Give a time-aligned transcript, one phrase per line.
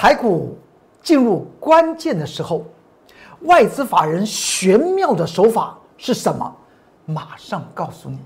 [0.00, 0.56] 台股
[1.02, 2.64] 进入关键的时候，
[3.40, 6.56] 外资法人玄妙的手法是什么？
[7.04, 8.20] 马上告诉你。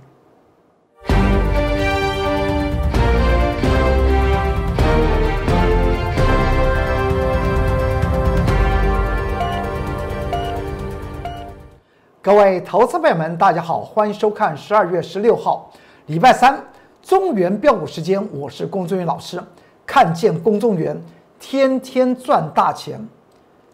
[12.21, 15.73] 各位投资朋友们，大家好，欢迎收看十二月十六号
[16.05, 16.63] 礼拜三
[17.01, 19.43] 中原标股时间，我是龚中元老师。
[19.87, 20.97] 看见龚中元，
[21.43, 23.05] 天天赚大钱。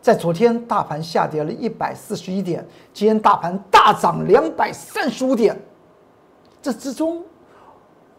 [0.00, 5.54] 在昨天大盘下跌了一百四十一点，今天大盘大涨两百三十五点。
[6.62, 7.22] 这之中，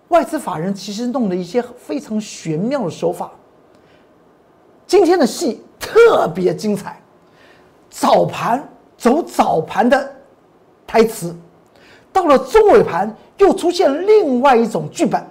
[0.09, 3.31] 外资法人其实弄了一些非常玄妙的手法。
[4.85, 7.01] 今天的戏特别精彩，
[7.89, 10.15] 早盘走早盘的。
[10.85, 11.35] 台词，
[12.13, 15.23] 到了中尾盘又出现另外一种剧本，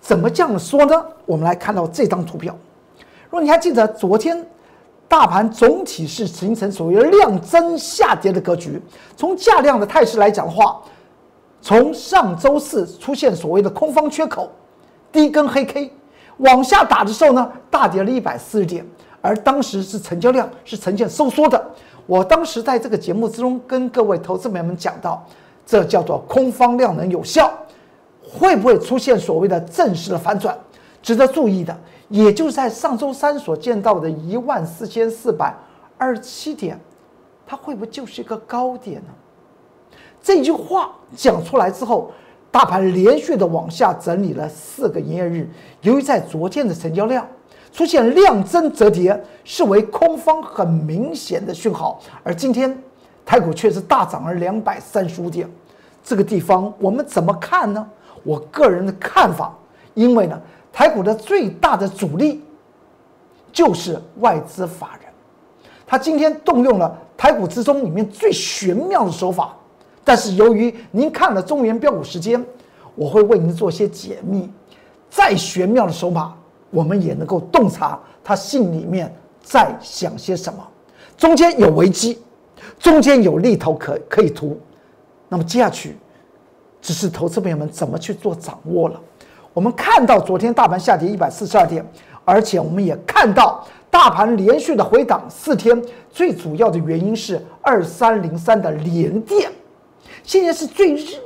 [0.00, 1.06] 怎么这样说呢？
[1.24, 2.54] 我们来看到这张图表。
[3.40, 4.44] 你还记得昨天
[5.08, 8.80] 大盘总体是形成所谓量增下跌的格局，
[9.16, 10.82] 从价量的态势来讲的话，
[11.60, 14.50] 从上周四出现所谓的空方缺口，
[15.12, 15.92] 低跟黑 K
[16.38, 18.84] 往下打的时候呢，大跌了一百四十点，
[19.20, 21.64] 而当时是成交量是呈现收缩的。
[22.06, 25.24] 我当时在这个节目之中跟各位投资朋友们讲到，
[25.64, 27.50] 这叫做空方量能有效，
[28.22, 30.56] 会不会出现所谓的正式的反转？
[31.02, 31.76] 值得注意的，
[32.08, 35.54] 也就是在上周三所见到的一万四千四百
[35.98, 36.78] 二十七点，
[37.46, 39.10] 它会不会就是一个高点呢？
[40.22, 42.12] 这句话讲出来之后，
[42.50, 45.48] 大盘连续的往下整理了四个营业日，
[45.82, 47.26] 由于在昨天的成交量。
[47.72, 52.00] 出现量增折叠，视为空方很明显的讯号。
[52.22, 52.74] 而今天
[53.22, 55.46] 台股却是大涨了两百三十五点，
[56.02, 57.86] 这个地方我们怎么看呢？
[58.22, 59.54] 我个人的看法，
[59.92, 60.40] 因为呢，
[60.76, 62.44] 台股的最大的主力
[63.50, 65.10] 就是外资法人，
[65.86, 69.56] 他今天动用了台股之中里面最玄妙的手法。
[70.04, 72.44] 但是由于您看了中原标股时间，
[72.94, 74.50] 我会为您做些解密，
[75.08, 76.36] 再玄妙的手法。
[76.68, 79.10] 我们也能够洞察他心里面
[79.42, 80.62] 在想些什么，
[81.16, 82.18] 中间有危机，
[82.78, 84.60] 中间有利头可可以图，
[85.26, 85.96] 那么接下去，
[86.82, 89.00] 只是投资朋友们怎么去做掌握了。
[89.56, 91.82] 我们看到昨天大盘下跌一百四十二点，
[92.26, 99.50] 而且我们也看到大盘连续的回档四天，最主要的原因是二三零三的连电，
[100.22, 101.18] 现在是最热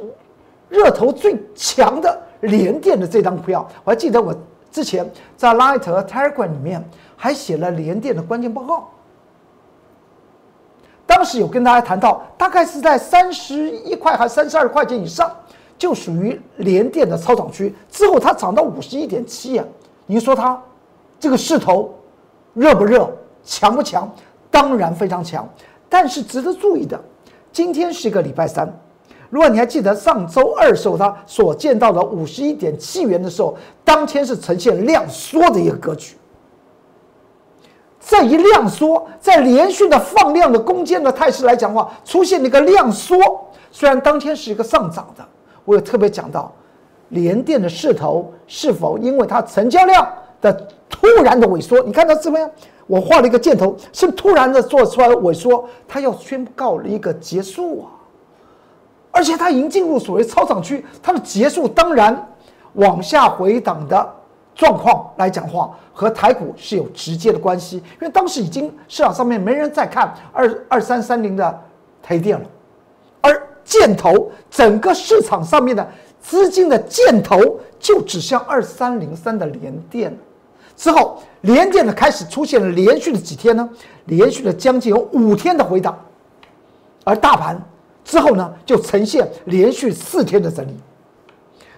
[0.69, 4.33] 热头最强的连电的这张股票，我还记得我。
[4.71, 5.05] 之前
[5.37, 8.89] 在 Light 和 Telegram 里面还写了连电的关键报告，
[11.05, 15.29] 当时有跟大家谈到，大概是在三十一块还三十二块钱以上，
[15.81, 17.75] 就属于联电的超涨区。
[17.91, 19.65] 之后它涨到五十一点七啊，
[20.05, 20.63] 你说它
[21.19, 21.95] 这个势头
[22.53, 23.11] 热不热、
[23.43, 24.13] 强不强？
[24.51, 25.49] 当然非常强。
[25.89, 27.01] 但是值得注意的，
[27.51, 28.71] 今天是一个礼拜三。
[29.31, 36.15] 如果你还记得上周二时候，它所见到的五十一点七元的时候，当天是呈现量缩的一个格局。
[37.99, 43.17] 这一量缩，在连续的放量的攻坚的态势来讲的话，出现了一个量缩。
[43.73, 45.25] 虽然当天是一个上涨的，
[45.71, 46.53] 我有特别讲到，
[47.11, 50.05] 连电的势头是否因为它成交量
[50.41, 50.53] 的
[50.89, 51.81] 突然的萎缩？
[51.85, 52.51] 你看到这边
[52.89, 57.87] 我画了一个箭头，是突然的做出来萎缩，它要宣告了一个结束啊。
[59.13, 62.29] 而且它已经进入所谓超涨区，它的结束当然
[62.73, 64.15] 往下回档的
[64.57, 71.61] 状况来讲话，和台股是有直接的关系，因为当时已经市场上面没人再看二二三三零的
[72.03, 72.45] 台电了，
[73.71, 75.89] 箭头整个市场上面的
[76.21, 77.39] 资金的箭头
[77.79, 80.13] 就指向二三零三的联电
[80.77, 83.69] 之后，联电呢开始出现了连续的几天呢，
[84.07, 85.97] 连续的将近有五天的回档，
[87.05, 87.61] 而大盘。
[88.03, 90.75] 之后呢，就呈现连续四天的整理。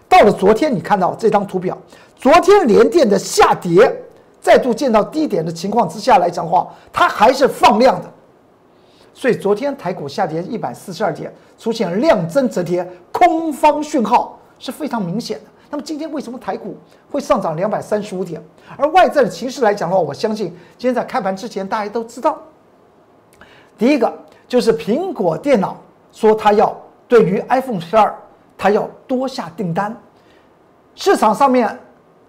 [0.09, 1.77] 到了昨天，你看到这张图表，
[2.17, 4.03] 昨天连电的下跌
[4.41, 8.11] 再度见到低点的情况之下来讲话，它还是放量的。
[9.23, 15.45] 所以昨天台股下跌一百四十二点，出现量增折跌，空方讯号是非常明显的。
[15.71, 16.77] 那么今天为什么台股
[17.09, 18.43] 会上涨两百三十五点？
[18.77, 22.37] 而外在的形势来讲的话，我相信今天在开盘之前大家都知道，
[23.79, 24.13] 第一个
[24.49, 25.77] 就是苹果电脑。
[26.11, 26.77] 说它要
[27.07, 28.13] 对于 iPhone 十二，
[28.59, 29.97] 它要多下订单。
[30.97, 31.79] 市场上面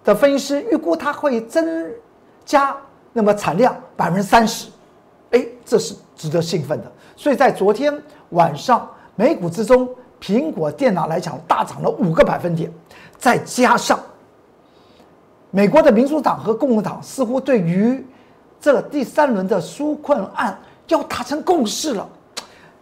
[0.04, 1.90] 的分析师预估它会增
[2.44, 2.76] 加
[3.12, 4.70] 那么产量百分之三十，
[5.32, 6.90] 哎，这是值得兴奋的。
[7.16, 9.88] 所以在昨天晚上美股之中，
[10.20, 12.72] 苹果电脑来讲大涨了五个百分点，
[13.18, 13.98] 再加上
[15.50, 18.04] 美国的民主党和共和党似乎对于
[18.60, 20.58] 这第三轮的纾困案
[20.88, 22.08] 要达成共识了。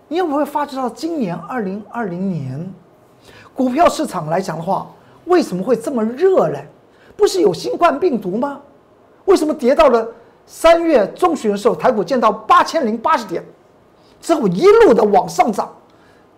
[0.09, 2.73] 你会不会发觉到今年二零二零年
[3.55, 4.91] 股票市场来讲的话，
[5.25, 6.59] 为什么会这么热呢？
[7.17, 8.61] 不是有新冠病毒吗？
[9.25, 10.07] 为什么跌到了
[10.47, 13.43] 三月中旬的时候，台股见到八千零八十点，
[14.21, 15.73] 之后一路的往上涨？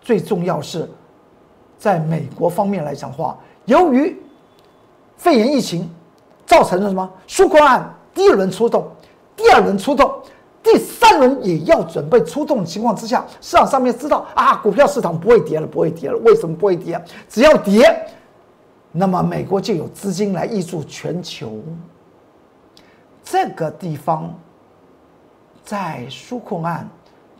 [0.01, 0.87] 最重要是，
[1.77, 4.15] 在美国方面来讲话，由于
[5.17, 5.89] 肺炎疫情
[6.45, 8.87] 造成了什么纾困案第一轮出动，
[9.35, 10.13] 第二轮出动，
[10.61, 16.17] 第三轮也要准备出动的情况之下，市场上面知道啊，股票市场不会跌了，不会跌了。
[16.19, 17.03] 为什么不会跌？
[17.27, 18.07] 只要跌，
[18.91, 21.59] 那么美国就有资金来挹注全球。
[23.25, 24.31] 这个地方，
[25.65, 26.87] 在纾困案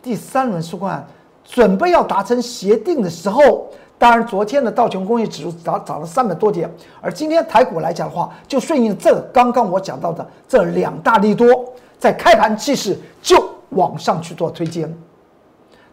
[0.02, 1.06] 第三轮纾困案
[1.44, 6.68] 准备要达成协定的时候，当然昨天的道琼工业指数涨涨了三百多点，
[7.00, 14.92] 而今天台股来讲的话，就顺应这刚刚我讲到的这两大利多，在开盘气势就往上去做推荐。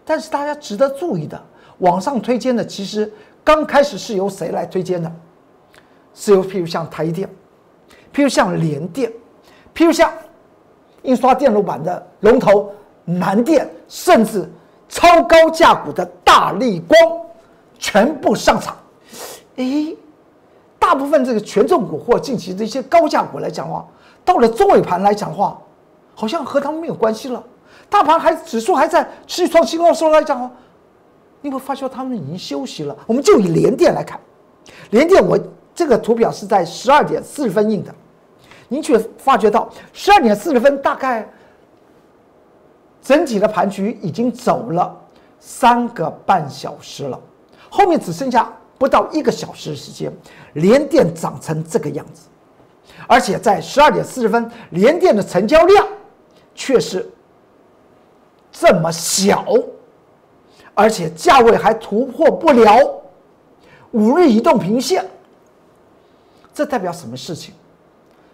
[0.04, 1.40] 但是大家值得注意的，
[1.78, 3.14] 往上推荐的其实
[3.44, 5.12] 刚开始是由谁来推荐的？
[6.16, 7.30] 是由譬如像台电，
[8.12, 9.14] 譬如像联电。
[9.76, 10.12] 譬如像
[11.02, 12.72] 印刷电路板的龙头
[13.06, 14.50] 南电，甚至
[14.88, 16.98] 超高价股的大力光，
[17.78, 18.78] 全部上场。
[19.58, 19.98] 诶，
[20.80, 23.86] 大部分这个权重股或近期的一些高价股来讲的话，
[24.24, 25.60] 到了中尾盘来讲的话，
[26.16, 27.44] 好像和他们没有关系了。
[27.90, 30.50] 大盘还指数还在持续创新高的时候来讲哦，
[31.42, 32.96] 你会发现他们已经休息了。
[33.06, 34.20] 我们就以联电来看，
[34.92, 35.38] 联电我
[35.76, 37.94] 这个图表是在十二点四十分印的。
[38.74, 41.30] 您却发觉到十二点四十分，大概
[43.04, 45.00] 整体的盘局已经走了
[45.40, 47.20] 三个半小时了，
[47.70, 50.12] 后面只剩下不到一个小时的时间，
[50.54, 52.28] 连电涨成这个样子，
[53.06, 55.88] 而且在十二点四十分，连电的成交量
[56.56, 57.08] 却是
[58.52, 59.46] 这么小，
[60.74, 63.04] 而且价位还突破不了
[63.92, 65.06] 五日移动平线，
[66.56, 67.54] 这代表什么事情？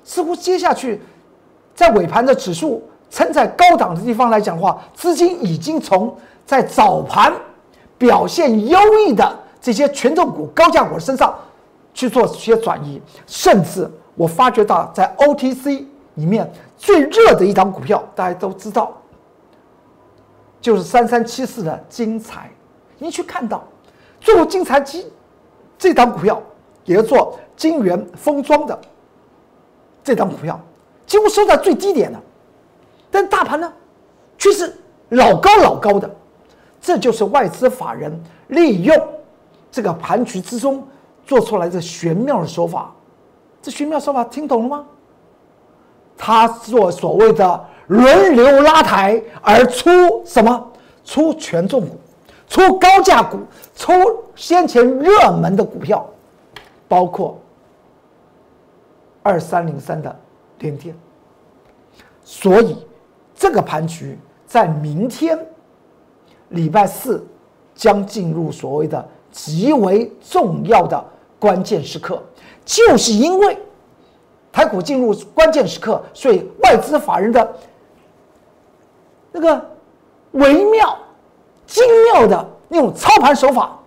[0.10, 1.00] 似乎接下去，
[1.76, 6.18] 在尾盘的指数撑在高档的地方来讲的话，资金已经从
[6.48, 7.32] 在早盘
[7.96, 11.32] 表现优异的这些权重股、高价股身上
[11.94, 15.86] 去做一些转移，甚至我发觉到在 OTC
[16.16, 18.92] 里面最热的一档股票，大家都知道，
[20.60, 22.50] 就是三三七四的金财。
[22.98, 23.64] 你去看到，
[24.20, 25.06] 做金财基
[25.78, 26.42] 这档股票，
[26.84, 28.80] 也是做金源封装的。
[30.10, 30.60] 这张股票
[31.06, 32.20] 几乎收在最低点了，
[33.12, 33.72] 但大盘呢，
[34.40, 34.76] 却是
[35.10, 36.10] 老高老高的，
[36.82, 39.08] 这就是外资法人利用
[39.70, 40.84] 这个盘局之中
[41.28, 42.92] 做出来的玄妙的手法。
[43.62, 44.86] 这玄妙手法听懂了吗？
[46.18, 49.92] 他做所谓的轮流拉抬而出
[50.26, 50.72] 什么？
[51.06, 52.00] 出权重股，
[52.48, 53.38] 出高价股，
[53.76, 53.94] 出
[54.36, 56.04] 先前热门的股票，
[56.88, 57.40] 包括。
[59.22, 60.20] 二三零三的
[60.60, 60.94] 连跌，
[62.24, 62.78] 所以
[63.36, 65.38] 这个盘局在明天
[66.50, 67.26] 礼拜四
[67.76, 71.04] 将进入所谓的极为重要的
[71.38, 72.22] 关键时刻，
[72.66, 73.58] 就是因为
[74.52, 77.56] 台股进入关键时刻，所以外资法人的
[79.32, 79.70] 那个
[80.32, 80.98] 微妙、
[81.68, 83.80] 精妙的那种操盘手法，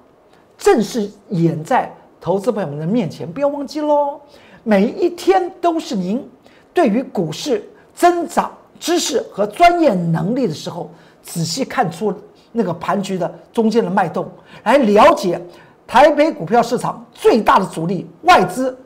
[0.57, 4.21] 正是演在投资朋友们的面前，不要忘记喽。
[4.65, 6.27] 每一天都是您
[6.73, 10.91] 对于股市增长知识和专业能力的时候，
[11.23, 12.15] 仔细看出
[12.53, 14.29] 那个盘局的中间的脉动，
[14.65, 15.41] 来了解
[15.87, 18.77] 台北股票市场最大的主力外资，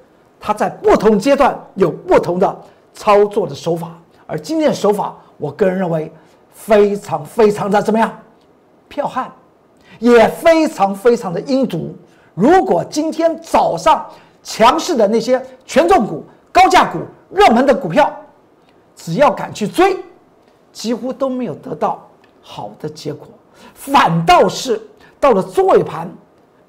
[0.40, 2.60] 它在不同阶段有不同的
[2.92, 3.98] 操作的手法。
[4.26, 6.10] 而今天的手法，我个人认为
[6.52, 8.10] 非常非常的怎么样？
[8.90, 9.30] 剽悍，
[9.98, 11.94] 也非常非常的阴毒。
[12.34, 14.04] 如果今天早上，
[14.48, 16.22] 强势的那些权重股、
[16.52, 17.00] 高价股、
[17.32, 18.14] 热门的股票，
[18.94, 19.96] 只要敢去追，
[20.72, 22.08] 几乎都没有得到
[22.40, 23.26] 好的结果，
[23.74, 24.80] 反倒是
[25.18, 26.08] 到了中尾盘，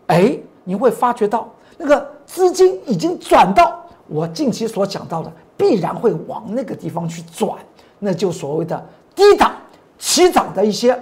[0.08, 7.60] 哎，你会发觉到那个资金已经转到我近期所讲到的，必然会往那个地方去转，
[8.00, 9.56] 那就所谓的低档
[10.00, 11.00] 起涨的一些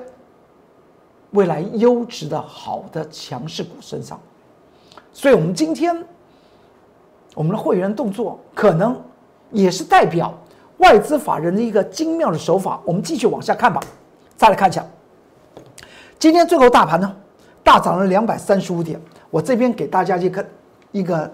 [1.31, 4.19] 未来优质的好的强势股身上，
[5.13, 6.05] 所以我们今天。
[7.35, 8.99] 我们的会员动作可能
[9.51, 10.33] 也是代表
[10.77, 12.81] 外资法人的一个精妙的手法。
[12.83, 13.79] 我们继续往下看吧。
[14.35, 14.83] 再来看一下，
[16.17, 17.15] 今天最后大盘呢
[17.63, 18.99] 大涨了两百三十五点。
[19.29, 20.45] 我这边给大家一个
[20.91, 21.31] 一个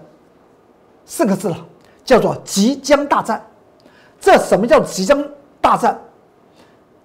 [1.06, 1.56] 四个字了，
[2.04, 3.42] 叫做即将大战。
[4.20, 5.24] 这什么叫即将
[5.60, 5.98] 大战。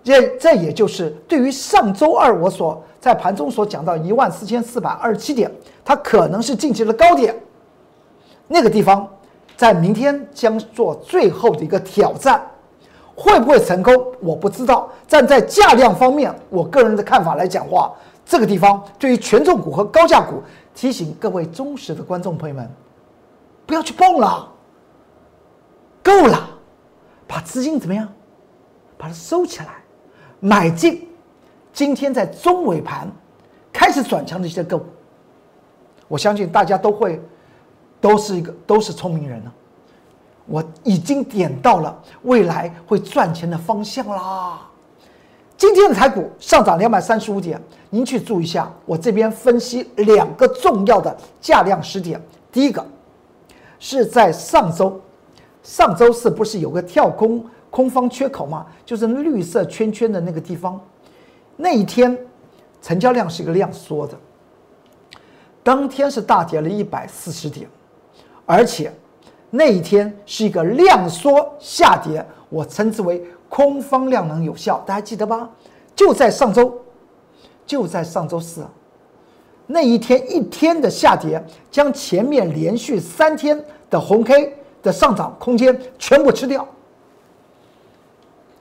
[0.03, 5.51] 这这也就是对于上周二我所在盘中所讲到一万四千四百二十七点，
[5.83, 7.35] 它可能是近期的高点，
[8.47, 9.07] 那个地方
[9.55, 12.45] 在明天将做最后的一个挑战，
[13.15, 14.89] 会不会成功我不知道。
[15.07, 17.93] 站在价量方面，我个人的看法来讲话，
[18.25, 20.41] 这个地方对于权重股和高价股，
[20.75, 22.69] 提醒各位忠实的观众朋友们，
[23.65, 24.51] 不要去碰了，
[26.03, 26.49] 够了，
[27.25, 28.07] 把资金怎么样，
[28.97, 29.83] 把它收起来，
[30.39, 31.07] 买进。
[31.73, 33.07] 今天在中尾盘
[33.71, 34.85] 开始转强的一些个股，
[36.07, 37.21] 我相信大家都会
[37.99, 39.51] 都是一个都是聪明人呢。
[40.45, 44.61] 我已经点到了未来会赚钱的方向啦。
[45.57, 52.21] 今天的台股上涨两百三十五点，您去注意一下，我这边分析两个重要的价量时点。
[52.51, 52.85] 第一个
[53.79, 55.01] 是在上周，
[55.63, 58.65] 上周四不是有个跳空空方缺口吗？
[58.85, 60.79] 就是绿色圈圈的那个地方。
[61.55, 62.15] 那一天，
[62.81, 64.15] 成交量是一个量缩的，
[65.63, 67.67] 当天是大跌了一百四十点，
[68.47, 68.91] 而且
[69.51, 75.47] 那一天是一个量缩下跌，我称之为空方量能有效，大家记得吧？
[75.95, 76.73] 就在上周，
[77.65, 78.65] 就在上周四，
[79.65, 86.65] 那一天一天的下跌，将前面连续三天的红 K 的上涨空间全部吃掉，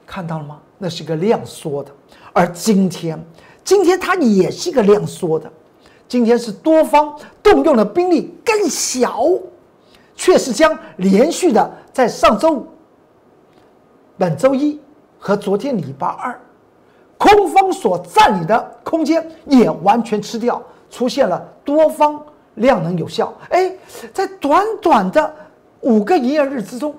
[0.05, 0.61] 看到了吗？
[0.79, 1.91] 那是个量缩的。
[2.33, 3.19] 而今天，
[3.63, 5.51] 今天它也是一个量缩的，
[6.09, 9.25] 今天是多方动用的兵力更小，
[10.17, 12.67] 却是将连续的在上周五、
[14.19, 14.81] 本周一
[15.19, 16.41] 和昨天礼拜二，
[17.17, 22.21] 空方所占领的空间也完全吃掉，出现了多方
[22.55, 23.33] 量能有效。
[23.51, 23.73] 哎，
[24.13, 25.35] 在短短的
[25.83, 26.95] 五个营业日之中，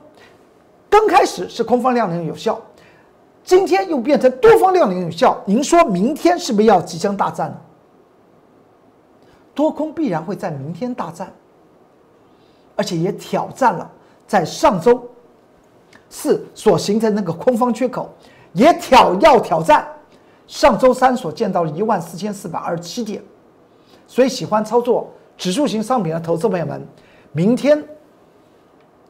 [0.90, 2.62] 刚开始是空方量能有效。
[3.44, 7.58] 今天又变成多方量能有效，您说明天是不是要即将大战
[9.56, 11.34] 多空必然会在明天大战，
[12.78, 13.92] 而且也挑战了
[14.26, 15.06] 在上周
[16.10, 18.10] 四所形成那个空方缺口，
[18.54, 19.86] 也挑要挑战
[20.48, 23.22] 上周三所见到的一万四千四百二十七点。
[24.08, 26.88] 所以喜欢操作指数型商品的投资朋友们，
[27.34, 27.84] 明天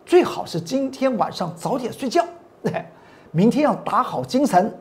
[0.05, 2.25] 最好是今天晚上早点睡觉。
[3.31, 4.73] 明天要打好精神，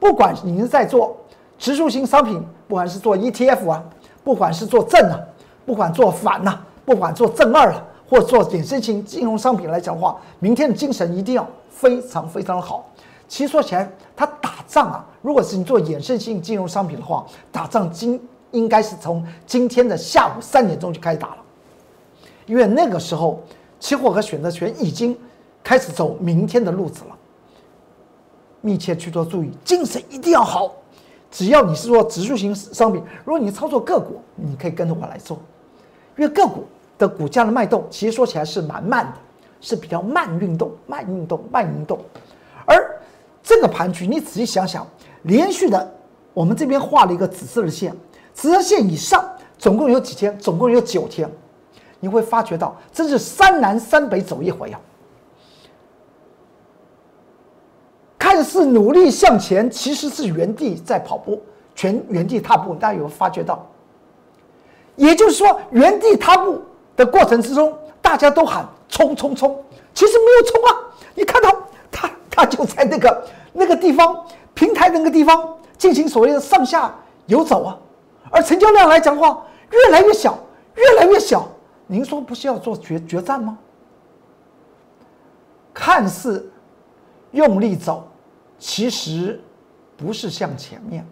[0.00, 1.16] 不管你是在做
[1.58, 3.84] 指数型商品，不管是做 ETF 啊，
[4.24, 5.20] 不管是做正啊，
[5.64, 12.86] 不管做反呐，不管做正二啊，或做衍生型金融商品来讲的话，明天的精神一定要非常非常的好。
[13.26, 21.36] 其实说起来，它打仗啊，如果是你做衍生性金融商品的话，打仗今应该是从今天的下午三点钟就开始打了，
[22.44, 23.42] 因为那个时候
[23.80, 25.18] 期货和选择权已经
[25.64, 27.16] 开始走明天的路子了。
[28.60, 30.70] 密切去做注意，精神一定要好。
[31.30, 35.38] 只要你是做指数型商品，如果你操作个股，你可以跟着我来做。
[36.18, 36.66] 因为个股
[37.02, 39.12] 的股价的脉动，其实说起来是蛮慢的，
[39.60, 41.98] 是比较慢运动、慢运动、慢运动。
[42.64, 43.00] 而
[43.42, 44.86] 这个盘局，你仔细想想，
[45.22, 45.94] 连续的，
[46.32, 47.92] 我们这边画了一个紫色的线，
[48.32, 49.28] 紫色线以上
[49.58, 50.38] 总共有几天？
[50.38, 51.28] 总共有九天。
[51.98, 54.80] 你会发觉到，真是三南三北走一回啊。
[58.16, 61.42] 看似努力向前，其实是原地在跑步，
[61.74, 62.76] 全原地踏步。
[62.76, 63.68] 大家有发觉到？
[64.94, 66.60] 也就是说，原地踏步
[66.96, 70.70] 的过程之中，大家都喊冲冲冲，其实没有冲啊！
[71.14, 71.56] 你看到
[71.90, 76.94] 他，他就在那个那个地方平台那个地方进行所谓的上下
[77.26, 77.78] 游走啊，
[78.30, 80.38] 而成交量来讲的话，越来越小，
[80.74, 81.48] 越来越小。
[81.86, 83.58] 您说不是要做决决战吗？
[85.74, 86.50] 看似
[87.32, 88.08] 用力走。
[88.58, 89.42] 其实
[89.96, 91.04] 不是向前面，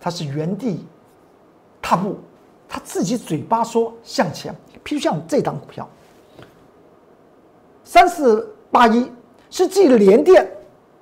[0.00, 0.86] 它是原地
[1.82, 2.20] 踏步，
[2.70, 4.54] 他自己嘴巴说向前。
[4.84, 5.86] 譬如像这档股票，
[7.84, 9.10] 三四八一
[9.50, 10.48] 是继联电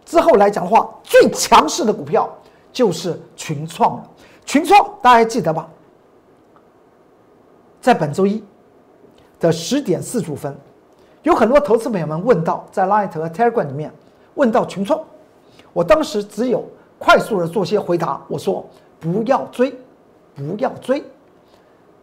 [0.05, 2.29] 之后来讲的话，最强势的股票
[2.73, 4.11] 就是群创了。
[4.47, 5.69] 群创大家还记得吧？
[7.81, 8.43] 在本周一
[9.39, 10.57] 的十点四十五分，
[11.23, 13.93] 有很多投资朋友们问到，在 Light 和 Telegram 里面
[14.35, 14.99] 问到群创。
[15.73, 16.65] 我当时只有
[16.99, 18.67] 快速的做些回答，我说
[18.99, 19.73] 不要追，
[20.35, 21.05] 不要追，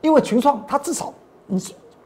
[0.05, 1.11] 因为群创它至少
[1.47, 1.59] 你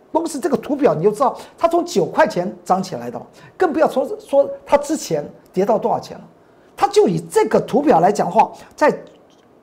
[0.10, 3.22] 光是这个图表你就知道它从九块钱涨起来的，
[3.58, 6.24] 更不要说说它之前跌到多少钱了。
[6.78, 8.98] 它就以这个图表来讲话，在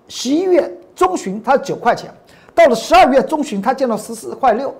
[0.06, 2.12] 十一月中旬它九块钱，
[2.54, 4.74] 到了十二月中旬它见到十四块六，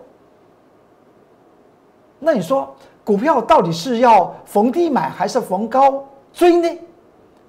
[2.19, 6.05] 那你说股票到底是要逢低买还是逢高？
[6.31, 6.79] 所以呢，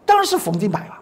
[0.06, 0.94] 当然是逢低买了。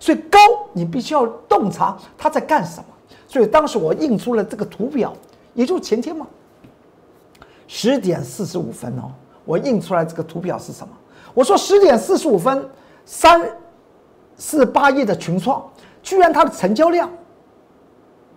[0.00, 0.38] 所以高
[0.72, 2.84] 你必须要洞察它在干什么。
[3.28, 5.12] 所以当时我印出了这个图表，
[5.54, 6.26] 也就是前天嘛，
[7.66, 9.10] 十点四十五分哦，
[9.44, 10.94] 我印出来这个图表是什么？
[11.34, 12.68] 我说十点四十五分，
[13.04, 13.42] 三
[14.36, 15.62] 四八页的群创，
[16.02, 17.10] 居然它的成交量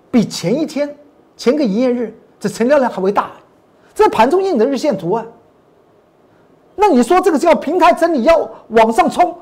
[0.10, 0.93] 比前一天
[1.38, 3.31] 前个营业日这成交量还会大，
[3.93, 5.25] 这盘中印的日线图啊。
[6.75, 9.38] 那你说这个叫平台整理要往上冲，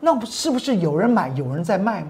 [0.00, 2.08] 那不是不是有人买有人在卖吗？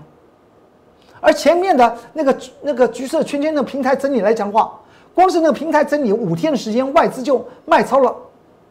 [1.20, 4.72] 而前面的那个那个橘色圈圈的平台整理来讲的话，
[5.14, 8.14] 光是那个平台整理五天的时间，外资就卖超了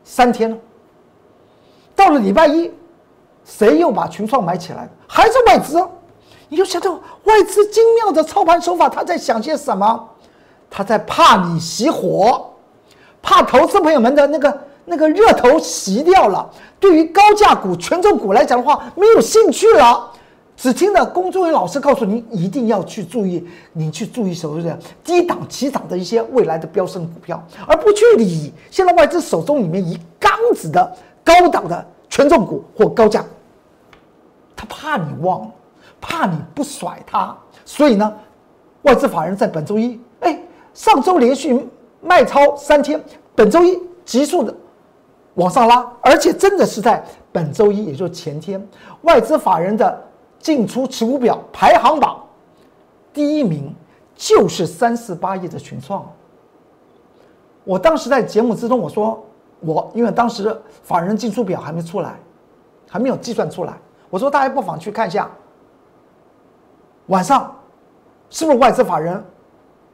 [0.04, 0.58] 三天了。
[1.96, 2.72] 到了礼拜一，
[3.44, 4.88] 谁又把群创买起来？
[5.08, 5.82] 还是外资。
[6.48, 10.10] 你就想到外资精妙的操盘手法，他在想些什么？
[10.70, 12.54] 他在怕你熄火，
[13.22, 16.48] 怕投资朋友们的那个那个热头熄掉了。
[16.80, 20.12] 对于高价股、权重股来讲的话，没有兴趣了。
[20.58, 30.96] 只听到工作人员老师告诉你，一定要去注意，你去注意所谓的低档起涨的一些未来的飙升股票，而不去理现在外资手中里面一缸子的
[31.26, 33.24] 高档的权重股或高价。
[34.56, 35.52] 他怕你忘了，
[36.00, 38.14] 怕你不甩他，所以呢，
[38.84, 40.40] 外资法人在本周一，哎，
[40.74, 41.68] 上周连续
[42.02, 43.04] 卖超三天，
[43.36, 44.56] 本周一急速的
[45.34, 48.66] 往上拉，而且真的是在本周一，也就是前天，
[49.02, 50.05] 外资法人的。
[50.46, 52.24] 进出持股表排行榜
[53.12, 53.74] 第一名
[54.14, 56.08] 就是三四八亿的群创。
[57.64, 59.26] 我当时在节目之中我说
[59.60, 62.20] 我因为当时法人进出表还没出来，
[62.88, 63.74] 还没有计算出来，
[64.08, 65.28] 我说大家不妨去看一下，
[67.08, 67.52] 晚上
[68.30, 69.26] 是不是外资法人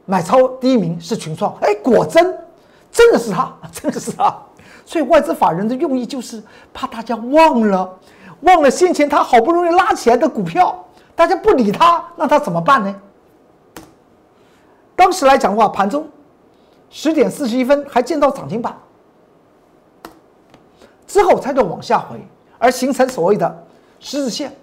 [0.04, 1.56] 买超第一名是群创？
[1.62, 2.38] 哎，果真
[2.90, 4.36] 真的是他， 真的是他。
[4.84, 6.42] 所以外资法人的用意就是
[6.74, 7.98] 怕大家忘了。
[8.42, 10.84] 忘了先前他好不容易拉起来的股票，
[11.14, 12.94] 大家不理他，那他怎么办呢？
[14.94, 16.08] 当时来讲的话，盘中
[16.90, 18.76] 十点四十一分还见到涨停板，
[21.06, 22.20] 之后它就往下回，
[22.58, 23.64] 而形成所谓的
[23.98, 24.54] 十字线。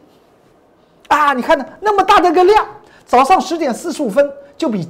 [1.08, 2.65] 啊，你看呢，那么大的个量，
[3.06, 4.89] 早上十点四十五分就比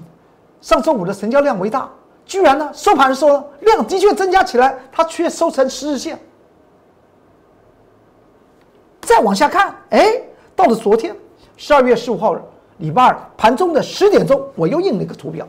[0.61, 1.89] 上周五的成交量为大，
[2.25, 6.19] 居然呢收盘的时候量的确增加起来，它却收成十字线。
[9.09, 10.21] 再往下看，哎，
[10.55, 11.15] 到了昨天
[11.57, 12.39] 十二月十五号
[12.77, 15.47] 礼拜二盘中的十点钟，我又印了一个图表。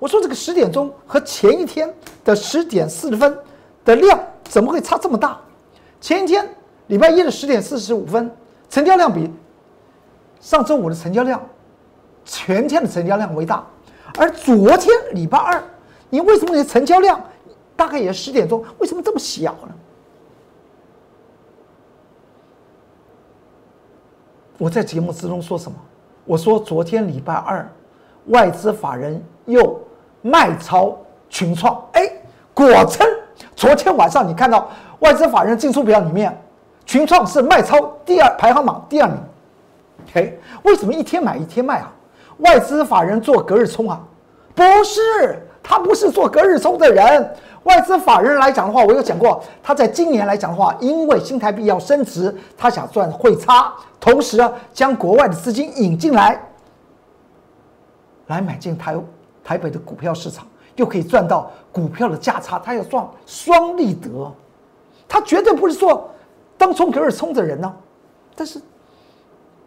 [0.00, 1.88] 我说这个十点钟和前一天
[2.24, 3.38] 的十点四十分
[3.84, 5.38] 的量怎么会差这么大？
[6.00, 6.44] 前一天
[6.88, 8.28] 礼拜一的十点四十五分
[8.68, 9.30] 成交量比
[10.40, 11.40] 上周五的成交量
[12.24, 13.64] 全天的成交量为大，
[14.18, 15.62] 而昨天礼拜二，
[16.10, 17.22] 你为什么你的成交量
[17.76, 19.72] 大概也十点钟，为什么这么小呢？
[24.58, 25.76] 我在节目之中说什么？
[26.24, 27.68] 我说昨天礼拜二，
[28.26, 29.80] 外资法人又
[30.20, 30.96] 卖超
[31.28, 32.08] 群创，哎，
[32.54, 33.08] 果真，
[33.56, 34.68] 昨天晚上你看到
[35.00, 36.36] 外资法人进出表里面，
[36.84, 39.16] 群创是卖超第二排行榜第二名。
[40.14, 41.92] 哎，为什么一天买一天卖啊？
[42.38, 44.00] 外资法人做隔日冲啊？
[44.54, 47.34] 不是，他不是做隔日冲的人。
[47.64, 56.44] 外资法人来讲的话，我有讲过，他在今年来讲的话，因为新台币要升值，他想赚汇差，同时啊，将国外的资金引进来，
[58.26, 58.96] 来买进台
[59.44, 60.44] 台北的股票市场，
[60.74, 64.28] 又可以赚到股票的价差，他要赚双利得，
[65.06, 66.10] 他绝对不是做
[66.58, 67.72] 当冲隔日冲的人呢，
[68.34, 68.60] 但是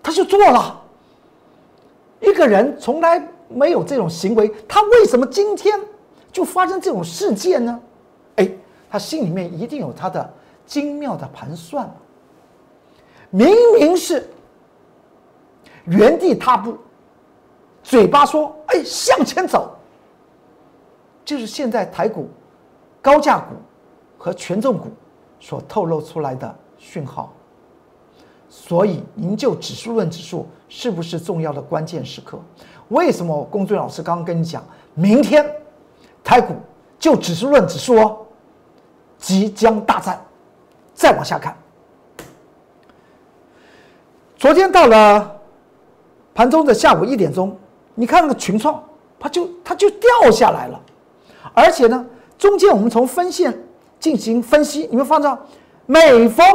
[0.04, 0.82] 他就做了，
[2.20, 5.80] 一个人从来没有这种行为，他为什么今天？
[6.32, 7.80] 就发生这种事件呢？
[8.36, 8.52] 哎，
[8.90, 10.34] 他心里面一定有他的
[10.66, 11.90] 精妙的盘算。
[13.30, 14.30] 明明是
[15.86, 16.78] 原地踏步，
[17.82, 19.78] 嘴巴说“哎，向前走”，
[21.24, 22.30] 就是现在台股
[23.02, 23.56] 高价股
[24.18, 24.90] 和权重股
[25.40, 27.32] 所透露出来的讯号。
[28.50, 32.40] 所以，您就指数论指数是不是重要的关键时刻？
[32.90, 35.46] 为什么龚俊老师刚刚跟你讲，明天？
[36.24, 36.56] 台股
[36.98, 38.18] 就指数论指数哦，
[39.18, 40.20] 即将大战。
[40.94, 41.54] 再往下看，
[44.38, 45.40] 昨天到了
[46.34, 47.54] 盘中的下午一点钟，
[47.96, 48.82] 你看那个群创，
[49.20, 50.82] 它就它就掉下来了。
[51.54, 52.06] 而且呢，
[52.38, 53.54] 中间我们从分线
[54.00, 55.38] 进行分析，你会发现，
[55.86, 56.46] 每逢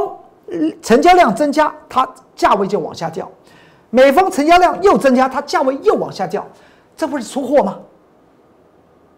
[0.81, 3.27] 成交量增加，它价位就往下掉；
[3.91, 6.47] 每逢成交量又增加，它价位又往下掉。
[6.97, 7.79] 这不是出货吗？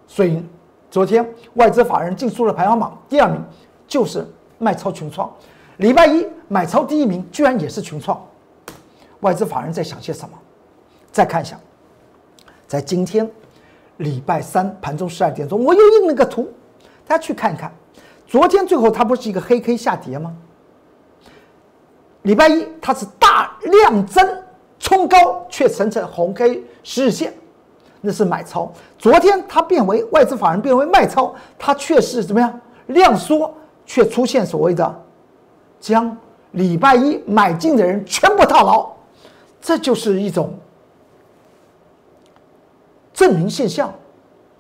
[0.07, 0.45] 所以，
[0.91, 3.43] 昨天外资法人进出的排行榜第二名
[3.89, 4.27] 就是
[4.59, 5.31] 卖超群创，
[5.79, 8.23] 礼拜一买超第一名居然也是群创，
[9.21, 10.39] 外资法人在想些什么？
[11.11, 11.59] 再看一下，
[12.67, 13.29] 在今天
[13.97, 16.51] 礼拜三盘中十二点钟，我又印了个图，
[17.07, 17.73] 大家去看一看。
[18.27, 20.35] 昨天最后它不是一个黑 K 下跌吗？
[22.23, 24.42] 礼拜一它是大量增
[24.83, 27.33] 冲高，却形成红 K 十日线，
[28.01, 28.71] 那是买超。
[28.99, 33.55] 昨天它变为外资法人变为卖超，它却是怎么样量缩，
[33.87, 35.03] 却出现所谓的
[35.79, 36.15] 将
[36.51, 38.91] 礼拜一买进的人全部套牢，
[39.61, 40.53] 这就是一种
[43.15, 43.95] 证明现象，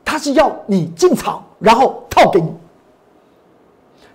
[0.04, 2.54] 它是要你进场，然后套给你。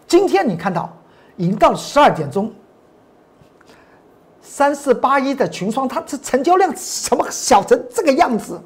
[0.08, 0.90] 今天你看到
[1.36, 2.50] 已经到了十二点钟，
[4.58, 8.60] 三四八一的群创，它这成交量什么小成这个样子，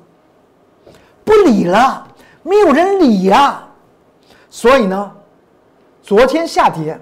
[1.25, 2.07] 不理了，
[2.43, 3.67] 没有人理呀。
[4.49, 5.11] 所以呢，
[6.01, 6.97] 昨天下跌，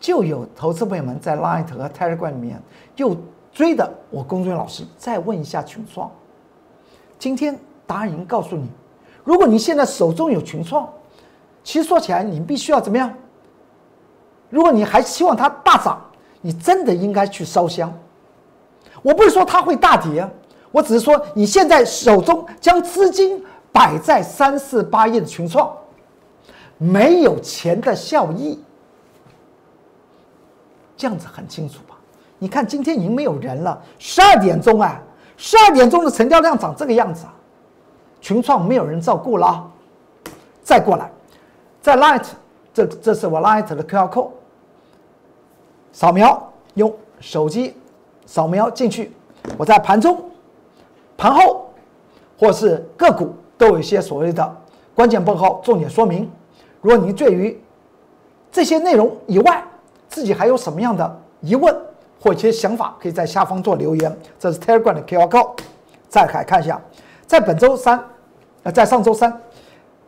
[0.00, 2.60] 就有投资朋友们在 Light 和 Telegram 里面
[2.96, 3.16] 又
[3.52, 6.10] 追的我工作人员老师，再问一下群创。
[7.20, 7.56] 今天
[7.86, 8.68] 答案已经告诉你，
[9.22, 10.92] 如果你现在手中有群创。
[11.62, 13.14] 其实说起来，你必须要怎么样？
[14.50, 16.02] 如果你还希望它大涨，
[16.42, 17.90] 你真的应该去烧香。
[19.00, 20.28] 我不是说它会大跌，
[20.70, 25.74] 我只是说你现在手中将资金摆在三四八亿的群创，
[26.76, 28.62] 没有钱的效益，
[30.96, 31.96] 这样子很清楚吧？
[32.38, 35.00] 你看今天已经没有人了，十二点钟啊，
[35.36, 37.32] 十二点钟的成交量长这个样子啊，
[38.20, 39.70] 群创没有人照顾了，
[40.62, 41.10] 再过来。
[41.80, 42.24] 在 Light，
[42.72, 44.30] 这这是我 Light 的 QR code，
[45.92, 47.74] 扫描用手机
[48.26, 49.12] 扫描进去，
[49.56, 50.18] 我在盘中、
[51.16, 51.70] 盘后
[52.38, 54.56] 或是个股都有一些所谓的
[54.94, 56.28] 关键报告、重点说明。
[56.80, 57.62] 如果您对于
[58.50, 59.62] 这些内容以外，
[60.08, 61.74] 自己还有什么样的疑问
[62.20, 64.18] 或一些想法，可以在下方做留言。
[64.38, 65.58] 这是 Telegram 的 QR code。
[66.08, 66.80] 再来看一下，
[67.26, 67.98] 在本周三，
[68.64, 69.40] 呃，在上周三。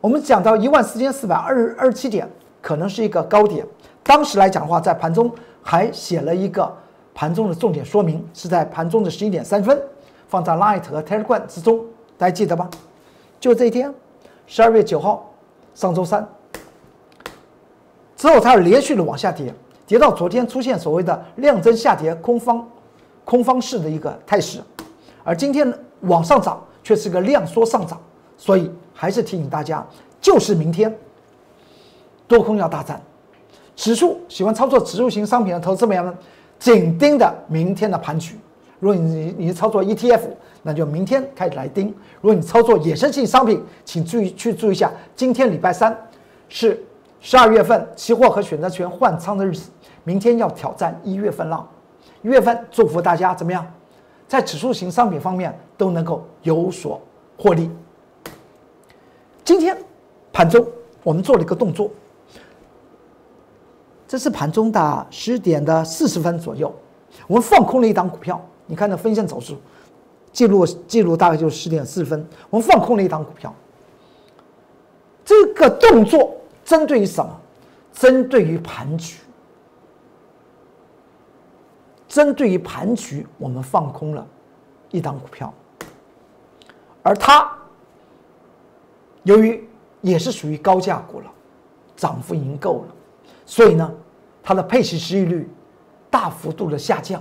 [0.01, 2.29] 我们讲到一万四千四百二二七点，
[2.61, 3.67] 可能是一个高点。
[4.03, 5.33] 当时来讲的话，在盘中
[5.65, 6.73] 还写了一个
[7.13, 9.83] 盘中的重点说明，是在盘中的十一点三分，
[10.29, 11.85] 放在 Light 和 Telegram 之中，
[12.17, 12.71] 大家记得吧？
[13.41, 13.93] 就这一天，
[14.47, 15.33] 十二月九号，
[15.75, 16.25] 上周三
[18.17, 19.53] 之后，它连续的往下跌，
[19.87, 22.69] 跌到昨天出现所谓的量增下跌、空方
[23.25, 24.61] 空方式的一个态势，
[25.25, 25.73] 而今天
[26.03, 28.01] 往上涨却是个量缩上涨，
[28.37, 28.71] 所以。
[28.97, 29.85] 还是提醒大家，
[30.21, 30.97] 就是明天
[32.29, 33.03] 多空要大战，
[33.77, 36.17] 指数喜欢操作指数型商品的投资朋友们，
[36.59, 38.39] 紧盯着明天的盘局。
[38.79, 40.21] 如果你你操作 ETF，
[40.63, 41.89] 那就明天开始来盯；
[42.21, 45.97] 如果你操作衍生性商品，请注意去注意一下，今天礼拜三
[46.49, 46.81] 是
[47.21, 49.71] 十二月份期货和选择权换仓的日子，
[50.05, 51.67] 明天要挑战一月份浪。
[52.23, 53.67] 一月份祝福大家怎么样，
[54.29, 57.01] 在指数型商品方面都能够有所
[57.39, 57.71] 获利。
[59.45, 59.77] 今天
[60.33, 60.67] 盘中
[61.03, 61.91] 我们做了一个动作，
[64.15, 66.73] 这是盘中的十点的四十分左右，
[67.27, 68.41] 我们放空了一档股票。
[68.65, 69.57] 你看那分线走势
[70.33, 73.53] 记录记录大概就是十点四分，我们放空了一档股票。
[75.25, 76.33] 这个动作
[76.65, 77.41] 针对于什么？
[77.93, 79.19] 针对于盘局，
[82.07, 84.25] 针对于盘局，我们放空了
[84.93, 85.53] 一档股票，
[87.03, 87.51] 而它。
[89.25, 89.69] 由于
[90.03, 91.27] 也是属于高价股了，
[91.97, 92.95] 涨幅已经够了，
[93.45, 93.93] 所以呢，
[94.45, 95.51] 它的配息收益率
[96.09, 97.21] 大幅度的下降，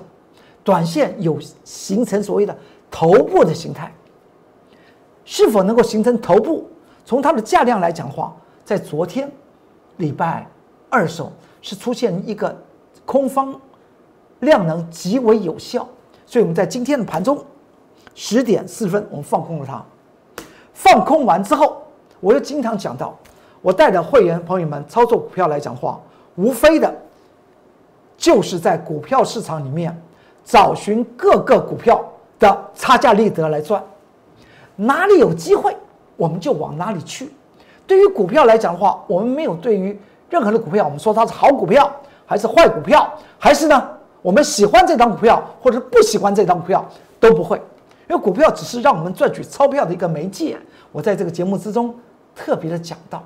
[0.63, 2.55] 短线有形成所谓的
[2.91, 3.91] 头部的形态。
[5.25, 6.69] 是否能够形成头部？
[7.05, 9.31] 从它的价量来讲的话，在昨天
[9.97, 10.45] 礼拜
[10.89, 11.31] 二手
[11.61, 12.55] 是出现一个
[13.05, 13.59] 空方
[14.41, 15.87] 量能极为有效，
[16.25, 17.43] 所以我们在今天的盘中
[18.13, 19.83] 十点四分，我们放空了它。
[20.73, 21.79] 放空完之后。
[22.19, 23.13] 我又经常讲到，
[23.61, 25.99] 我带着会员朋友们操作股票来讲话，
[26.35, 26.89] 无非的，
[28.17, 29.95] 就是在股票市场里面
[30.43, 32.03] 找寻各个股票
[32.39, 33.83] 的差价利得来赚，
[34.75, 35.75] 哪里有机会
[36.15, 37.33] 我们就往哪里去。
[37.85, 39.99] 对于股票来讲的话，我们没有对于
[40.29, 41.91] 任何的股票，我们说它是好股票
[42.25, 43.89] 还是坏股票，还是呢
[44.21, 46.85] 我们喜欢这张股票或者不喜欢这张股票
[47.19, 47.57] 都不会，
[48.09, 50.57] 因为股票只是让我们赚取钞票的一个媒介。
[50.91, 51.93] 我在这个节目之中。
[52.35, 53.21] 特别的讲到，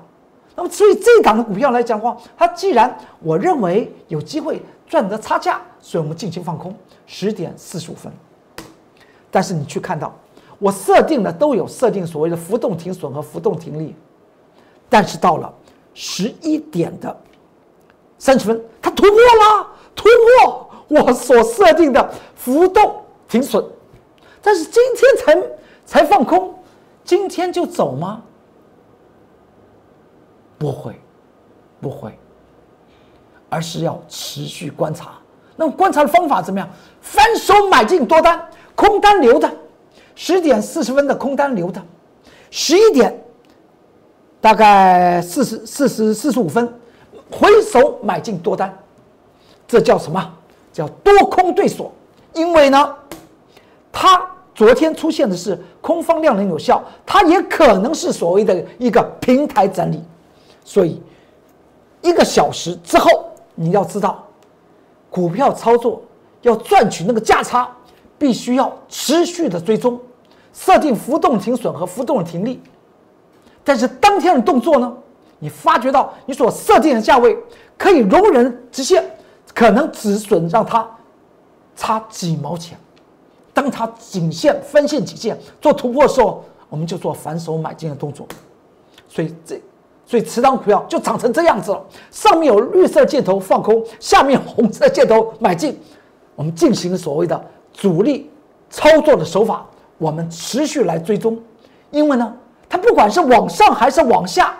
[0.58, 6.74] 那么所以这档的股票来讲的话，它既然我认为有机会赚得差价，所以我们进行放空
[7.06, 8.12] 十点四十五分。
[9.30, 10.12] 但是你去看到，
[10.58, 13.94] 我设定的都有设定所谓的浮动停损和浮动停利，
[14.88, 15.54] 但是到了
[15.94, 17.16] 十一点的
[18.18, 20.08] 三十分，它突破了，突
[20.42, 23.64] 破我所设定的浮动停损，
[24.42, 26.52] 但是今天才才放空，
[27.04, 28.24] 今天就走吗？
[30.58, 31.00] 不会，
[31.80, 32.18] 不会，
[33.48, 35.12] 而是要持续观察。
[35.56, 36.68] 那么观察的方法怎么样？
[37.00, 38.40] 反手买进多单，
[38.74, 39.50] 空单留的，
[40.14, 41.80] 十点四十分的空单留的，
[42.50, 43.16] 十一点
[44.40, 46.72] 大概四十四十四十五分
[47.30, 48.76] 回手买进多单，
[49.66, 50.34] 这叫什么？
[50.72, 51.92] 叫多空对锁。
[52.34, 52.94] 因为呢，
[53.90, 60.00] 它昨天出现的是空方量能有效，它也可能是所谓的一个平台整理。
[60.68, 61.00] 所以，
[62.02, 64.22] 一个小时之后，你要知道，
[65.08, 66.02] 股票操作
[66.42, 67.74] 要赚取那个价差，
[68.18, 69.98] 必须要持续的追踪，
[70.52, 72.60] 设定浮动停损和浮动的停利。
[73.64, 74.94] 但是当天的动作呢，
[75.38, 77.34] 你发觉到你所设定的价位
[77.78, 79.02] 可以容忍直线，
[79.54, 80.86] 可能止损让它
[81.76, 82.78] 差几毛钱。
[83.54, 88.26] 当它颈线分线颈线做突破的时候，我们就做反手买进的动作。
[89.08, 89.58] 所以这。
[90.08, 91.84] 所以，持仓股票就长成这样子了。
[92.10, 95.78] 上面有绿色箭头放空，下面红色箭头买进。
[96.34, 97.38] 我们进行所谓的
[97.74, 98.30] 主力
[98.70, 99.66] 操作的手法，
[99.98, 101.38] 我们持续来追踪。
[101.90, 102.34] 因为呢，
[102.70, 104.54] 它不管是往上还是往下，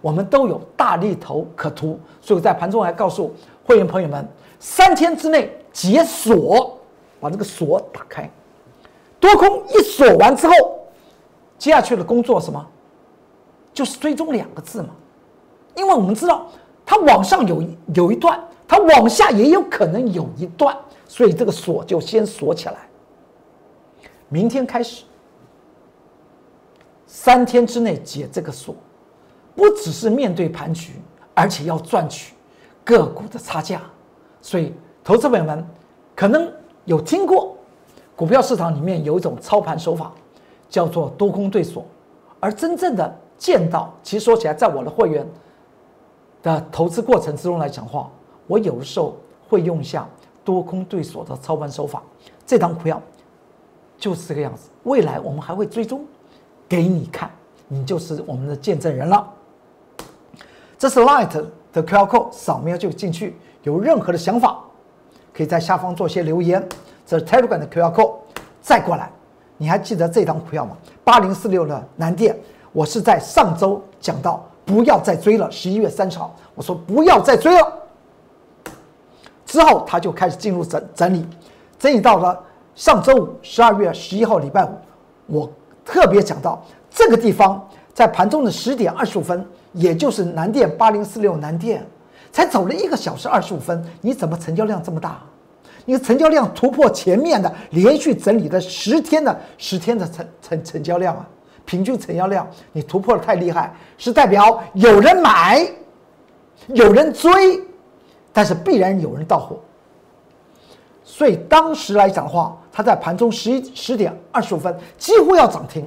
[0.00, 1.98] 我们都有大力头可图。
[2.20, 3.34] 所以在盘中还告诉
[3.64, 4.24] 会员朋友们，
[4.60, 6.78] 三天之内解锁，
[7.18, 8.30] 把这个锁打开。
[9.18, 10.54] 多空一锁完之后，
[11.58, 12.64] 接下去的工作什么？
[13.72, 14.90] 就是追踪两个字嘛，
[15.74, 16.46] 因为我们知道
[16.84, 20.76] 它往上有有一段，它往下也有可能有一段，
[21.08, 22.76] 所以这个锁就先锁起来。
[24.28, 25.04] 明天开始，
[27.06, 28.74] 三天之内解这个锁，
[29.54, 30.92] 不只是面对盘局，
[31.34, 32.34] 而且要赚取
[32.84, 33.80] 个股的差价。
[34.42, 35.64] 所以，投资朋友们
[36.14, 36.52] 可能
[36.84, 37.56] 有听过，
[38.16, 40.12] 股票市场里面有一种操盘手法，
[40.68, 41.86] 叫做多空对锁，
[42.38, 43.18] 而真正的。
[43.42, 45.26] 见到，其实说起来，在我的会员
[46.44, 48.08] 的投资过程之中来讲话，
[48.46, 49.16] 我有的时候
[49.48, 50.08] 会用一下
[50.44, 52.00] 多空对锁的操盘手法。
[52.46, 53.02] 这张股票
[53.98, 56.04] 就是这个样子，未来我们还会追踪
[56.68, 57.28] 给你看，
[57.66, 59.28] 你就是我们的见证人了。
[60.78, 63.36] 这是 Light 的 QR code，扫描就进去。
[63.64, 64.62] 有任何的想法，
[65.34, 66.64] 可以在下方做些留言。
[67.04, 68.14] 这是 Telegram 的 QR code，
[68.60, 69.10] 再过来，
[69.56, 70.76] 你还记得这张股票吗？
[71.02, 72.38] 八零四六的南电。
[72.72, 77.72] 我是在上周讲到不要再追了，十一月三十号，我说不要再追了。
[79.44, 81.26] 之后它就开始进入整整理，
[81.78, 82.38] 整理到了
[82.74, 84.70] 上周五，十二月十一号礼拜五，
[85.26, 85.52] 我
[85.84, 91.86] 特别讲到这个地方，在盘中的十点二十五分，也就是南电八零四六南电，
[92.30, 95.18] 才走了一个小时二十五分，你怎么成交量这么大？
[95.84, 101.28] 你的成交量突破前面的连续整理的十天的十天的成成成交量啊！
[101.64, 105.66] 平均成交量你突破的太厉害，是代表有人买，
[106.68, 107.62] 有人追，
[108.32, 109.58] 但是必然有人到货。
[111.04, 115.86] 所以当时来讲的话，它在盘中十一十点二十五分几乎要涨停，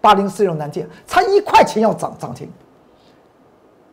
[0.00, 2.50] 八零四六南电差一块钱要涨涨停。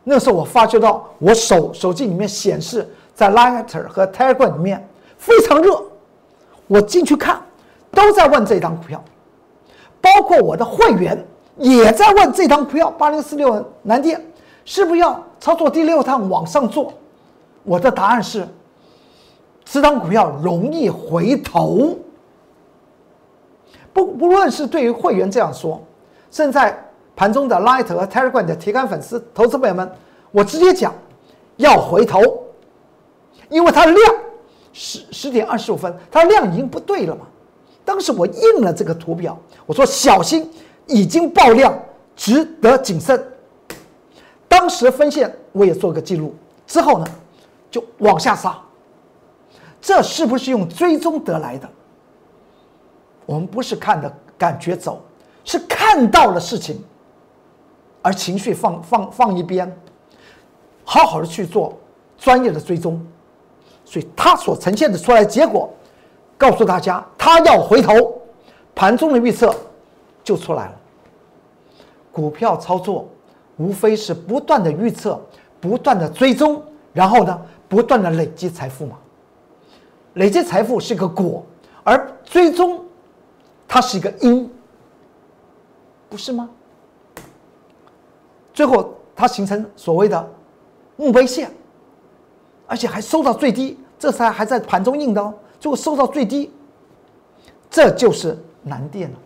[0.04, 5.82] 那时候我发觉到我手手机里面显示在 Lighter 和 Telegram 里面非常热，
[6.66, 7.42] 我进去看
[7.90, 9.04] 都在问这张股票。
[10.00, 11.22] 包括我的会员
[11.56, 14.24] 也在问这张股票八零四六南电
[14.64, 16.92] 是不是要操作第六趟往上做？
[17.64, 18.46] 我的答案是，
[19.64, 21.96] 这张股票容易回头。
[23.92, 25.82] 不不论是对于会员这样说，
[26.30, 26.78] 正在
[27.16, 29.90] 盘中的 Light 和 Telegram 的铁杆粉丝、投资朋友们，
[30.30, 30.94] 我直接讲
[31.56, 32.22] 要回头，
[33.48, 34.14] 因为它量
[34.72, 37.22] 十十点二十五分，它量已经不对了嘛。
[37.88, 40.46] 当时我印了这个图表，我说小心，
[40.86, 41.74] 已经爆量，
[42.14, 43.18] 值得谨慎。
[44.46, 46.34] 当时分线我也做个记录，
[46.66, 47.06] 之后呢，
[47.70, 48.58] 就往下杀。
[49.80, 51.66] 这是不是用追踪得来的？
[53.24, 55.02] 我们不是看的感觉走，
[55.42, 56.84] 是看到了事情，
[58.02, 59.74] 而情绪放放放一边，
[60.84, 61.74] 好好的去做
[62.18, 63.02] 专业的追踪，
[63.86, 65.72] 所以它所呈现的出来结果。
[66.38, 67.92] 告诉大家，他要回头，
[68.74, 69.54] 盘中的预测
[70.24, 70.72] 就出来了。
[72.12, 73.08] 股票操作
[73.56, 75.20] 无非是不断的预测，
[75.60, 78.96] 不断的追踪，然后呢，不断的累积财富嘛。
[80.14, 81.44] 累积财富是个果，
[81.82, 82.84] 而追踪
[83.66, 84.50] 它是一个因，
[86.08, 86.48] 不是吗？
[88.54, 90.30] 最后它形成所谓的
[90.96, 91.50] 墓碑线，
[92.66, 96.52] 而且还收到最低，这才还在盘中印的哦，就收到最低，
[97.70, 99.16] 这就是南电了。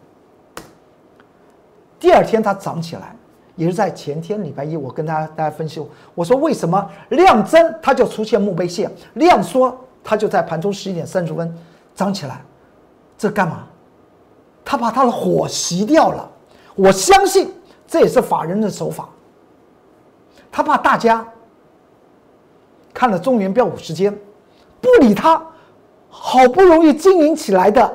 [1.99, 3.15] 第二天它涨起来，
[3.57, 11.57] 也是在前天礼拜一，我跟大家大家分析，我说为什么量增它就出现墓碑线，量缩它就在盘中十一点三十分
[11.95, 12.43] 涨起来，
[13.17, 13.67] 这干嘛？
[14.65, 16.31] 他把他的火熄掉了。
[16.75, 17.53] 我相信
[17.87, 19.09] 这也是法人的手法，
[20.51, 21.27] 他怕大家
[22.95, 24.17] 看了中原标五时间，
[24.81, 25.45] 不理他，
[26.15, 27.91] 好不容易经营起来的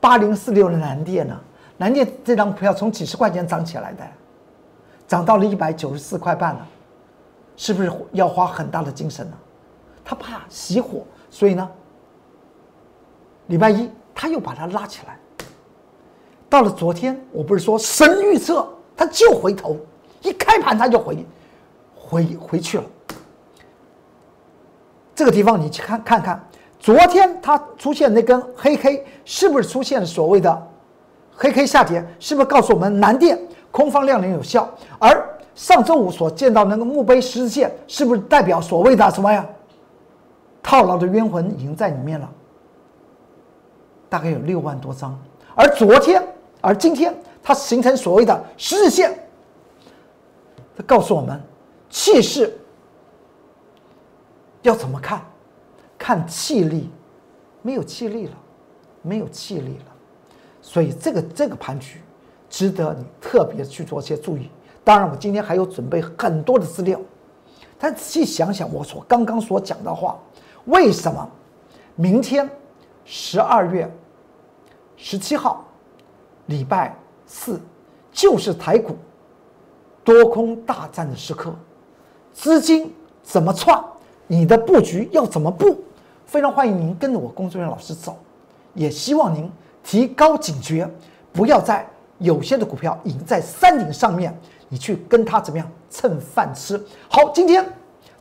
[0.00, 1.36] 八零四六的南电呢？
[1.76, 4.06] 南电这张票从几十块钱涨起来的，
[5.08, 6.66] 涨到了一百九十四块半了，
[7.56, 9.36] 是不是要花很大的精神呢？
[10.04, 11.68] 他怕熄火，所以呢，
[13.48, 15.18] 礼拜一他又把它拉起来。
[16.48, 19.76] 到了昨天，我不是说神预测，他就回头，
[20.22, 21.26] 一开盘他就回，
[21.96, 22.84] 回回去了。
[25.16, 30.66] 这个地方你去看看看，昨天它出现那根黑 K，是不是出现了所谓的
[31.34, 32.04] 黑 K 下跌？
[32.18, 33.38] 是不是告诉我们南电
[33.70, 34.68] 空方量能有效？
[34.98, 39.44] 而上周五所见到那个墓碑十字线，是不是代表所谓的什么呀？
[40.62, 42.28] 套牢的冤魂已经在里面了，
[44.08, 45.18] 大概有六万多张。
[45.54, 46.22] 而昨天。
[46.62, 49.16] 而今天它形成所谓的十字线，
[50.76, 51.40] 它告诉我们
[51.88, 52.58] 气势
[54.62, 55.22] 要怎么看？
[56.06, 56.88] 看气力，
[57.62, 58.32] 没有气力了，
[59.02, 59.92] 没有气力了。
[60.62, 62.00] 所以这个这个盘局
[62.48, 64.48] 值得你特别去做些注意。
[64.84, 67.00] 当然，我今天还有准备很多的资料，
[67.76, 70.16] 但仔细想想我所刚刚所讲的话，
[70.66, 71.28] 为什么
[71.96, 72.48] 明天
[73.04, 73.92] 十二月
[74.96, 75.64] 十七号？
[76.46, 77.60] 礼拜四
[78.12, 78.96] 就是台股
[80.04, 81.52] 多空大战的时刻，
[82.32, 83.84] 资金怎么串？
[84.28, 85.82] 你的布局要怎么布？
[86.26, 88.18] 非常欢迎您跟着我工作人员老师走，
[88.74, 89.50] 也希望您
[89.82, 90.88] 提高警觉，
[91.32, 91.86] 不要在
[92.18, 94.36] 有些的股票已经在山顶上面，
[94.68, 96.78] 你去跟他怎么样蹭饭吃。
[97.08, 97.64] 好，今天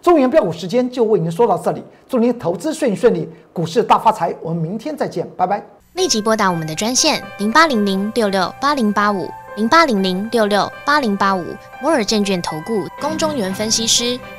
[0.01, 4.35] 中原标股时间就为您说到这里，祝您投资顺顺利，股市大发财。
[4.41, 5.65] 我们明天再见，拜拜。
[5.93, 11.43] 立即拨打我们的专线零八零零六六八零八五零八零零六六八零八五
[11.81, 14.19] 摩尔证券投顾龚中原分析师。